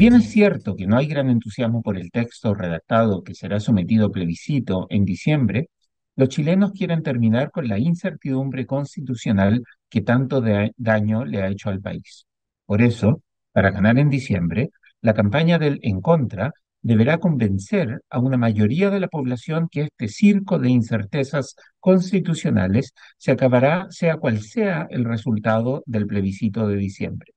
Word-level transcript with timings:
bien 0.00 0.14
es 0.14 0.30
cierto 0.30 0.76
que 0.76 0.86
no 0.86 0.96
hay 0.96 1.06
gran 1.06 1.28
entusiasmo 1.28 1.82
por 1.82 1.98
el 1.98 2.10
texto 2.10 2.54
redactado 2.54 3.22
que 3.22 3.34
será 3.34 3.60
sometido 3.60 4.06
a 4.06 4.10
plebiscito 4.10 4.86
en 4.88 5.04
diciembre, 5.04 5.68
los 6.16 6.30
chilenos 6.30 6.72
quieren 6.72 7.02
terminar 7.02 7.50
con 7.50 7.68
la 7.68 7.78
incertidumbre 7.78 8.64
constitucional 8.64 9.62
que 9.90 10.00
tanto 10.00 10.42
daño 10.78 11.26
le 11.26 11.42
ha 11.42 11.48
hecho 11.48 11.68
al 11.68 11.82
país. 11.82 12.24
Por 12.64 12.80
eso, 12.80 13.22
para 13.52 13.72
ganar 13.72 13.98
en 13.98 14.08
diciembre, 14.08 14.70
la 15.02 15.12
campaña 15.12 15.58
del 15.58 15.78
En 15.82 16.00
Contra 16.00 16.54
deberá 16.80 17.18
convencer 17.18 18.00
a 18.08 18.20
una 18.20 18.38
mayoría 18.38 18.88
de 18.88 19.00
la 19.00 19.08
población 19.08 19.68
que 19.70 19.82
este 19.82 20.08
circo 20.08 20.58
de 20.58 20.70
incertezas 20.70 21.56
constitucionales 21.78 22.94
se 23.18 23.32
acabará 23.32 23.86
sea 23.90 24.16
cual 24.16 24.40
sea 24.40 24.86
el 24.88 25.04
resultado 25.04 25.82
del 25.84 26.06
plebiscito 26.06 26.66
de 26.66 26.76
diciembre. 26.76 27.34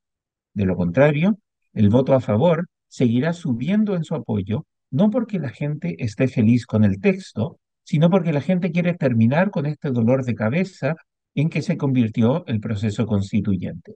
De 0.54 0.64
lo 0.64 0.78
contrario, 0.78 1.38
el 1.74 1.90
voto 1.90 2.14
a 2.14 2.22
favor 2.22 2.68
seguirá 2.88 3.34
subiendo 3.34 3.96
en 3.96 4.04
su 4.04 4.16
apoyo, 4.16 4.66
no 4.92 5.10
porque 5.10 5.40
la 5.40 5.50
gente 5.50 5.96
esté 6.00 6.28
feliz 6.28 6.66
con 6.66 6.84
el 6.84 7.00
texto, 7.02 7.60
sino 7.84 8.10
porque 8.10 8.34
la 8.34 8.42
gente 8.42 8.72
quiere 8.72 8.94
terminar 8.94 9.50
con 9.50 9.66
este 9.66 9.92
dolor 9.92 10.24
de 10.24 10.36
cabeza 10.36 10.96
en 11.36 11.50
que 11.50 11.62
se 11.62 11.78
convirtió 11.78 12.46
el 12.46 12.60
proceso 12.60 13.06
constituyente. 13.06 13.96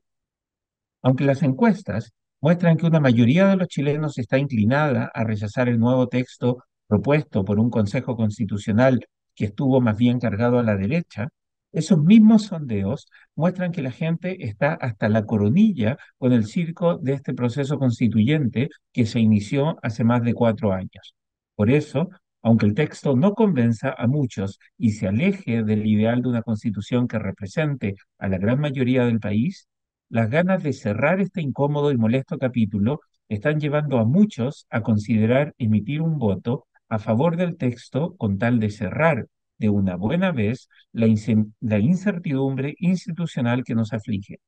Aunque 1.02 1.26
las 1.26 1.44
encuestas 1.44 2.12
muestran 2.41 2.77
que 2.77 2.88
una 2.88 3.00
mayoría 3.00 3.48
de 3.48 3.55
los 3.58 3.67
chilenos 3.67 4.17
está 4.17 4.38
inclinada 4.38 5.12
a 5.14 5.23
rechazar 5.23 5.70
el 5.70 5.80
nuevo 5.80 6.08
texto 6.08 6.64
propuesto 6.88 7.44
por 7.45 7.59
un 7.59 7.70
Consejo 7.70 8.16
Constitucional 8.16 9.05
que 9.36 9.45
estuvo 9.45 9.81
más 9.81 9.98
bien 9.98 10.20
cargado 10.20 10.58
a 10.58 10.64
la 10.64 10.75
derecha, 10.75 11.30
esos 11.77 11.99
mismos 12.04 12.44
sondeos 12.45 13.08
muestran 13.36 13.72
que 13.72 13.84
la 13.84 13.91
gente 13.91 14.45
está 14.45 14.73
hasta 14.73 15.09
la 15.09 15.25
coronilla 15.25 15.97
con 16.17 16.34
el 16.34 16.45
circo 16.45 16.97
de 16.97 17.14
este 17.14 17.36
proceso 17.36 17.78
constituyente 17.78 18.69
que 18.92 19.06
se 19.06 19.19
inició 19.19 19.78
hace 19.84 20.03
más 20.03 20.23
de 20.23 20.34
cuatro 20.34 20.73
años. 20.73 21.16
Por 21.56 21.69
eso, 21.69 22.09
aunque 22.42 22.66
el 22.66 22.73
texto 22.73 23.16
no 23.16 23.34
convenza 23.34 23.94
a 23.95 24.08
muchos 24.08 24.59
y 24.78 24.94
se 24.94 25.08
aleje 25.08 25.64
del 25.64 25.86
ideal 25.86 26.23
de 26.23 26.30
una 26.30 26.42
constitución 26.42 27.08
que 27.08 27.19
represente 27.19 27.95
a 28.17 28.28
la 28.28 28.39
gran 28.39 28.59
mayoría 28.59 29.06
del 29.06 29.19
país, 29.19 29.67
las 30.09 30.31
ganas 30.31 30.64
de 30.64 30.73
cerrar 30.73 31.19
este 31.22 31.41
incómodo 31.41 31.91
y 31.91 31.97
molesto 31.97 32.39
capítulo 32.39 33.02
están 33.30 33.59
llevando 33.59 34.00
a 34.00 34.06
muchos 34.06 34.66
a 34.72 34.81
considerar 34.81 35.53
emitir 35.59 36.02
un 36.02 36.17
voto 36.17 36.66
a 36.89 36.97
favor 36.97 37.38
del 37.38 37.56
texto 37.56 38.16
con 38.17 38.39
tal 38.39 38.59
de 38.59 38.72
cerrar 38.72 39.28
de 39.58 39.69
una 39.69 39.95
buena 39.95 40.31
vez 40.31 40.69
la, 40.91 41.08
incertidumbre 41.08 42.75
institucional 42.80 43.63
que 43.63 43.75
nos 43.75 43.94
aflige. 43.94 44.39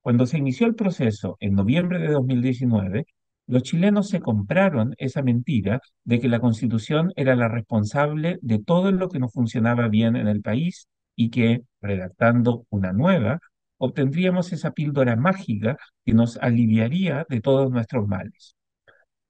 Cuando 0.00 0.26
se 0.26 0.38
inició 0.38 0.66
el 0.66 0.74
proceso 0.74 1.36
en 1.40 1.54
noviembre 1.54 1.98
de 1.98 2.08
2019, 2.08 3.06
los 3.46 3.62
chilenos 3.62 4.08
se 4.08 4.20
compraron 4.20 4.94
esa 4.98 5.22
mentira 5.22 5.80
de 6.04 6.20
que 6.20 6.28
la 6.28 6.40
constitución 6.40 7.12
era 7.16 7.36
la 7.36 7.48
responsable 7.48 8.38
de 8.42 8.58
todo 8.58 8.92
lo 8.92 9.08
que 9.08 9.18
no 9.18 9.28
funcionaba 9.28 9.88
bien 9.88 10.16
en 10.16 10.28
el 10.28 10.42
país 10.42 10.88
y 11.16 11.30
que, 11.30 11.62
redactando 11.80 12.66
una 12.70 12.92
nueva, 12.92 13.40
obtendríamos 13.78 14.52
esa 14.52 14.72
píldora 14.72 15.16
mágica 15.16 15.76
que 16.04 16.14
nos 16.14 16.36
aliviaría 16.38 17.26
de 17.28 17.40
todos 17.40 17.70
nuestros 17.70 18.06
males. 18.06 18.53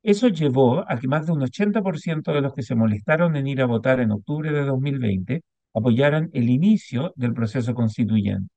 Eso 0.05 0.29
llevó 0.29 0.85
a 0.87 0.99
que 1.01 1.09
más 1.09 1.27
de 1.27 1.33
un 1.33 1.41
80% 1.41 2.33
de 2.35 2.43
los 2.43 2.53
que 2.55 2.63
se 2.63 2.75
molestaron 2.75 3.37
en 3.37 3.47
ir 3.47 3.63
a 3.63 3.67
votar 3.67 4.01
en 4.01 4.11
octubre 4.13 4.53
de 4.53 4.63
2020 4.65 5.43
apoyaran 5.75 6.29
el 6.35 6.51
inicio 6.51 7.15
del 7.17 7.33
proceso 7.33 7.73
constituyente. 7.75 8.53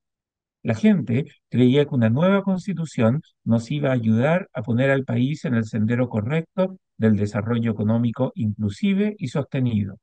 La 0.61 0.75
gente 0.75 1.25
creía 1.49 1.85
que 1.85 1.95
una 1.95 2.09
nueva 2.09 2.43
constitución 2.43 3.21
nos 3.45 3.71
iba 3.71 3.91
a 3.91 3.93
ayudar 3.93 4.49
a 4.53 4.61
poner 4.61 4.91
al 4.91 5.05
país 5.05 5.45
en 5.45 5.55
el 5.55 5.63
sendero 5.63 6.09
correcto 6.09 6.77
del 6.97 7.15
desarrollo 7.15 7.71
económico 7.71 8.33
inclusive 8.35 9.15
y 9.17 9.29
sostenido. 9.29 9.95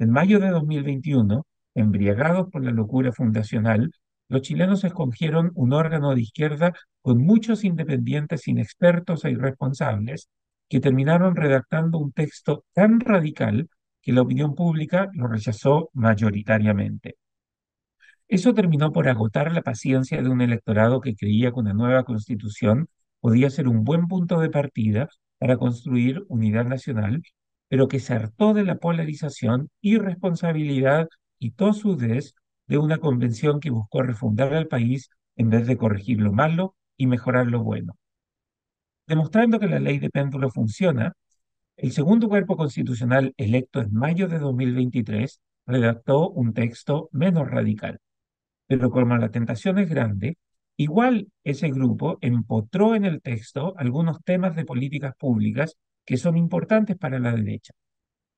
En 0.00 0.10
mayo 0.10 0.40
de 0.40 0.48
2021, 0.48 1.46
embriagados 1.76 2.50
por 2.50 2.64
la 2.64 2.72
locura 2.72 3.12
fundacional, 3.12 3.92
los 4.28 4.42
chilenos 4.42 4.82
escogieron 4.82 5.52
un 5.54 5.72
órgano 5.72 6.12
de 6.12 6.22
izquierda 6.22 6.72
con 7.02 7.18
muchos 7.18 7.62
independientes 7.62 8.48
inexpertos 8.48 9.24
e 9.24 9.30
irresponsables 9.30 10.28
que 10.70 10.80
terminaron 10.80 11.36
redactando 11.36 11.98
un 11.98 12.12
texto 12.12 12.64
tan 12.72 13.00
radical 13.00 13.68
que 14.00 14.12
la 14.12 14.22
opinión 14.22 14.54
pública 14.54 15.10
lo 15.14 15.28
rechazó 15.28 15.90
mayoritariamente. 15.94 17.16
Eso 18.28 18.54
terminó 18.54 18.92
por 18.92 19.08
agotar 19.08 19.52
la 19.52 19.62
paciencia 19.62 20.22
de 20.22 20.28
un 20.28 20.40
electorado 20.40 21.00
que 21.00 21.16
creía 21.16 21.50
que 21.50 21.58
una 21.58 21.74
nueva 21.74 22.04
constitución 22.04 22.88
podía 23.20 23.50
ser 23.50 23.68
un 23.68 23.84
buen 23.84 24.06
punto 24.06 24.40
de 24.40 24.50
partida 24.50 25.08
para 25.38 25.56
construir 25.56 26.24
unidad 26.28 26.64
nacional, 26.66 27.22
pero 27.68 27.88
que 27.88 27.98
se 27.98 28.14
hartó 28.14 28.54
de 28.54 28.64
la 28.64 28.76
polarización, 28.76 29.70
irresponsabilidad 29.80 31.08
y 31.40 31.50
tosudez 31.50 32.34
de 32.68 32.78
una 32.78 32.98
convención 32.98 33.58
que 33.58 33.70
buscó 33.70 34.02
refundar 34.02 34.54
al 34.54 34.68
país 34.68 35.10
en 35.36 35.50
vez 35.50 35.66
de 35.66 35.76
corregir 35.76 36.20
lo 36.20 36.32
malo 36.32 36.76
y 36.96 37.06
mejorar 37.08 37.48
lo 37.48 37.64
bueno. 37.64 37.94
Demostrando 39.10 39.58
que 39.58 39.66
la 39.66 39.80
ley 39.80 39.98
de 39.98 40.08
péndulo 40.08 40.50
funciona, 40.50 41.12
el 41.76 41.90
segundo 41.90 42.28
cuerpo 42.28 42.56
constitucional 42.56 43.34
electo 43.36 43.80
en 43.80 43.92
mayo 43.92 44.28
de 44.28 44.38
2023 44.38 45.40
redactó 45.66 46.30
un 46.30 46.54
texto 46.54 47.08
menos 47.10 47.50
radical. 47.50 47.98
Pero 48.68 48.88
como 48.92 49.16
la 49.16 49.32
tentación 49.32 49.78
es 49.78 49.90
grande, 49.90 50.38
igual 50.76 51.26
ese 51.42 51.70
grupo 51.70 52.18
empotró 52.20 52.94
en 52.94 53.04
el 53.04 53.20
texto 53.20 53.74
algunos 53.76 54.22
temas 54.22 54.54
de 54.54 54.64
políticas 54.64 55.16
públicas 55.18 55.76
que 56.04 56.16
son 56.16 56.36
importantes 56.36 56.96
para 56.96 57.18
la 57.18 57.32
derecha. 57.32 57.72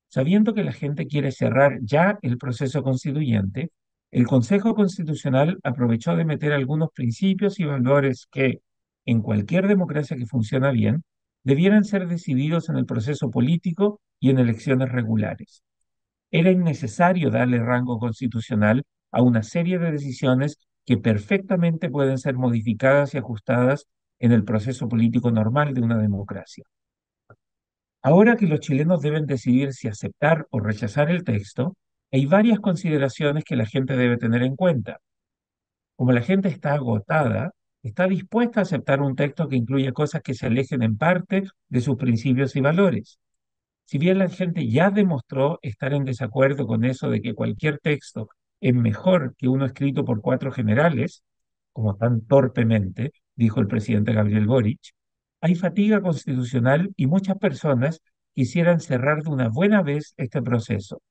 Sabiendo 0.09 0.55
que 0.55 0.65
la 0.65 0.73
gente 0.73 1.07
quiere 1.07 1.33
cerrar 1.33 1.81
ya 1.83 2.19
el 2.23 2.39
proceso 2.39 2.83
constituyente, 2.83 3.73
el 4.11 4.27
Consejo 4.27 4.75
Constitucional 4.75 5.59
aprovechó 5.65 6.17
de 6.17 6.25
meter 6.25 6.55
algunos 6.55 6.89
principios 6.95 7.61
y 7.61 7.65
valores 7.65 8.27
que, 8.33 8.63
en 9.07 9.23
cualquier 9.23 9.69
democracia 9.69 10.17
que 10.17 10.27
funciona 10.27 10.71
bien, 10.71 11.03
debieran 11.45 11.85
ser 11.85 12.07
decididos 12.09 12.69
en 12.69 12.77
el 12.77 12.87
proceso 12.87 13.31
político 13.31 14.01
y 14.21 14.31
en 14.31 14.39
elecciones 14.39 14.91
regulares. 14.91 15.63
Era 16.31 16.51
innecesario 16.51 17.31
darle 17.31 17.59
rango 17.59 17.99
constitucional 17.99 18.85
a 19.11 19.23
una 19.23 19.43
serie 19.43 19.79
de 19.79 19.93
decisiones 19.93 20.59
que 20.85 20.97
perfectamente 20.97 21.91
pueden 21.91 22.19
ser 22.19 22.35
modificadas 22.35 23.15
y 23.15 23.19
ajustadas 23.19 23.87
en 24.19 24.33
el 24.33 24.45
proceso 24.45 24.89
político 24.89 25.31
normal 25.31 25.75
de 25.75 25.83
una 25.83 25.99
democracia. 25.99 26.65
Ahora 28.03 28.37
que 28.37 28.47
los 28.47 28.61
chilenos 28.61 29.01
deben 29.01 29.27
decidir 29.27 29.73
si 29.75 29.89
aceptar 29.89 30.47
o 30.51 30.61
rechazar 30.61 31.11
el 31.11 31.25
texto, 31.25 31.77
hay 32.11 32.27
varias 32.27 32.61
consideraciones 32.61 33.45
que 33.45 33.57
la 33.57 33.67
gente 33.67 33.97
debe 33.97 34.17
tener 34.17 34.43
en 34.43 34.57
cuenta. 34.57 34.99
Como 35.97 36.13
la 36.13 36.23
gente 36.23 36.49
está 36.49 36.75
agotada, 36.75 37.53
está 37.83 38.07
dispuesta 38.07 38.61
a 38.61 38.63
aceptar 38.63 39.01
un 39.01 39.17
texto 39.17 39.49
que 39.49 39.57
incluye 39.57 39.93
cosas 39.93 40.23
que 40.23 40.35
se 40.35 40.47
alejen 40.47 40.83
en 40.83 40.97
parte 40.97 41.45
de 41.69 41.81
sus 41.81 41.97
principios 41.97 42.55
y 42.57 42.61
valores. 42.61 43.19
Si 43.85 43.99
bien 43.99 44.19
la 44.19 44.29
gente 44.29 44.69
ya 44.69 44.91
demostró 44.91 45.59
estar 45.63 45.93
en 45.93 46.05
desacuerdo 46.05 46.67
con 46.67 46.85
eso 46.85 47.11
de 47.11 47.21
que 47.21 47.35
cualquier 47.35 47.79
texto 47.79 48.29
es 48.61 48.75
mejor 48.75 49.35
que 49.37 49.49
uno 49.49 49.67
escrito 49.67 50.05
por 50.05 50.21
cuatro 50.21 50.53
generales, 50.53 51.25
como 51.73 51.97
tan 51.97 52.23
torpemente 52.23 53.13
dijo 53.35 53.61
el 53.61 53.67
presidente 53.67 54.13
Gabriel 54.13 54.47
Boric, 54.47 54.81
hay 55.41 55.57
fatiga 55.57 56.01
constitucional 56.01 56.93
y 56.97 57.07
muchas 57.07 57.37
personas 57.39 58.01
quisieran 58.35 58.81
cerrar 58.81 59.23
de 59.25 59.31
una 59.31 59.49
buena 59.49 59.83
vez 59.83 60.15
este 60.17 60.41
proceso. 60.41 61.03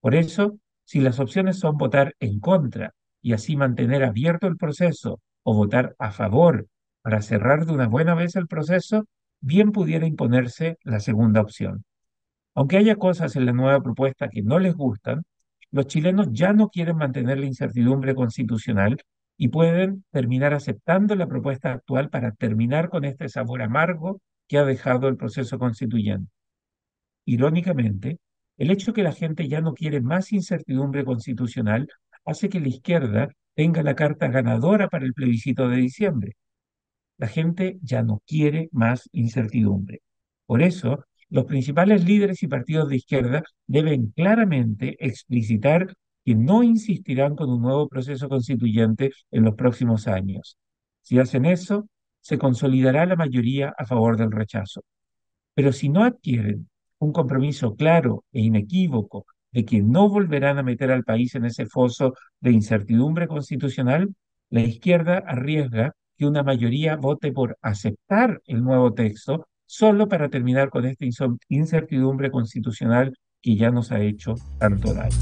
Por 0.00 0.14
eso, 0.14 0.58
si 0.84 1.00
las 1.00 1.20
opciones 1.20 1.58
son 1.58 1.76
votar 1.76 2.14
en 2.18 2.40
contra 2.40 2.92
y 3.22 3.32
así 3.32 3.56
mantener 3.56 4.02
abierto 4.02 4.48
el 4.48 4.56
proceso 4.56 5.20
o 5.42 5.54
votar 5.54 5.94
a 5.98 6.12
favor 6.12 6.66
para 7.02 7.22
cerrar 7.22 7.66
de 7.66 7.72
una 7.72 7.88
buena 7.88 8.14
vez 8.14 8.36
el 8.36 8.46
proceso, 8.46 9.06
bien 9.40 9.72
pudiera 9.72 10.06
imponerse 10.06 10.78
la 10.82 11.00
segunda 11.00 11.40
opción. 11.40 11.84
Aunque 12.54 12.76
haya 12.76 12.96
cosas 12.96 13.36
en 13.36 13.46
la 13.46 13.52
nueva 13.52 13.80
propuesta 13.82 14.28
que 14.28 14.42
no 14.42 14.58
les 14.58 14.74
gustan, 14.74 15.22
los 15.70 15.86
chilenos 15.86 16.28
ya 16.32 16.52
no 16.52 16.68
quieren 16.68 16.96
mantener 16.96 17.38
la 17.38 17.46
incertidumbre 17.46 18.14
constitucional 18.14 18.96
y 19.36 19.48
pueden 19.48 20.04
terminar 20.10 20.54
aceptando 20.54 21.14
la 21.14 21.28
propuesta 21.28 21.72
actual 21.72 22.10
para 22.10 22.32
terminar 22.32 22.88
con 22.88 23.04
este 23.04 23.28
sabor 23.28 23.62
amargo 23.62 24.20
que 24.48 24.58
ha 24.58 24.64
dejado 24.64 25.08
el 25.08 25.16
proceso 25.16 25.58
constituyente. 25.58 26.30
Irónicamente, 27.24 28.18
el 28.56 28.70
hecho 28.70 28.92
que 28.92 29.02
la 29.02 29.12
gente 29.12 29.46
ya 29.46 29.60
no 29.60 29.74
quiere 29.74 30.00
más 30.00 30.32
incertidumbre 30.32 31.04
constitucional 31.04 31.88
hace 32.24 32.48
que 32.48 32.58
la 32.58 32.68
izquierda 32.68 33.28
tenga 33.58 33.82
la 33.82 33.96
carta 33.96 34.28
ganadora 34.28 34.88
para 34.88 35.04
el 35.04 35.14
plebiscito 35.14 35.68
de 35.68 35.78
diciembre. 35.78 36.36
La 37.16 37.26
gente 37.26 37.80
ya 37.82 38.04
no 38.04 38.22
quiere 38.24 38.68
más 38.70 39.08
incertidumbre. 39.10 40.02
Por 40.46 40.62
eso, 40.62 41.04
los 41.28 41.44
principales 41.46 42.04
líderes 42.04 42.40
y 42.44 42.46
partidos 42.46 42.88
de 42.88 42.94
izquierda 42.94 43.42
deben 43.66 44.12
claramente 44.12 44.96
explicitar 45.04 45.92
que 46.24 46.36
no 46.36 46.62
insistirán 46.62 47.34
con 47.34 47.50
un 47.50 47.60
nuevo 47.60 47.88
proceso 47.88 48.28
constituyente 48.28 49.10
en 49.32 49.42
los 49.42 49.56
próximos 49.56 50.06
años. 50.06 50.56
Si 51.02 51.18
hacen 51.18 51.44
eso, 51.44 51.88
se 52.20 52.38
consolidará 52.38 53.06
la 53.06 53.16
mayoría 53.16 53.74
a 53.76 53.86
favor 53.86 54.16
del 54.16 54.30
rechazo. 54.30 54.84
Pero 55.54 55.72
si 55.72 55.88
no 55.88 56.04
adquieren 56.04 56.68
un 57.00 57.10
compromiso 57.12 57.74
claro 57.74 58.22
e 58.30 58.40
inequívoco 58.40 59.26
de 59.52 59.64
que 59.64 59.80
no 59.82 60.08
volverán 60.08 60.58
a 60.58 60.62
meter 60.62 60.90
al 60.90 61.04
país 61.04 61.34
en 61.34 61.44
ese 61.44 61.66
foso 61.66 62.14
de 62.40 62.52
incertidumbre 62.52 63.26
constitucional, 63.26 64.14
la 64.50 64.60
izquierda 64.60 65.22
arriesga 65.26 65.92
que 66.16 66.26
una 66.26 66.42
mayoría 66.42 66.96
vote 66.96 67.32
por 67.32 67.56
aceptar 67.62 68.40
el 68.46 68.62
nuevo 68.62 68.92
texto 68.92 69.46
solo 69.66 70.08
para 70.08 70.28
terminar 70.28 70.70
con 70.70 70.86
esta 70.86 71.04
incertidumbre 71.48 72.30
constitucional 72.30 73.14
que 73.40 73.56
ya 73.56 73.70
nos 73.70 73.92
ha 73.92 74.00
hecho 74.00 74.34
tanto 74.58 74.94
daño. 74.94 75.16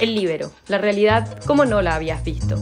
El 0.00 0.14
libero, 0.14 0.50
la 0.68 0.78
realidad 0.78 1.42
como 1.46 1.64
no 1.64 1.80
la 1.80 1.96
habías 1.96 2.22
visto. 2.22 2.56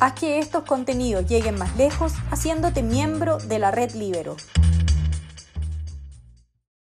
Haz 0.00 0.14
que 0.18 0.38
estos 0.40 0.64
contenidos 0.64 1.26
lleguen 1.26 1.56
más 1.56 1.76
lejos 1.76 2.12
haciéndote 2.30 2.82
miembro 2.82 3.38
de 3.38 3.58
la 3.60 3.70
red 3.70 3.92
Libero. 3.92 4.36